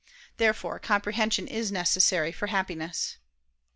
[0.37, 3.17] Therefore comprehension is necessary for Happiness.